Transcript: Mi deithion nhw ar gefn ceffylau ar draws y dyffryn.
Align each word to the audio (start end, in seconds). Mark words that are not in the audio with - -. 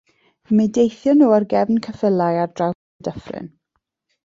Mi 0.59 0.63
deithion 0.77 1.21
nhw 1.23 1.27
ar 1.35 1.45
gefn 1.51 1.77
ceffylau 1.89 2.41
ar 2.47 2.51
draws 2.55 2.77
y 2.83 3.09
dyffryn. 3.11 3.49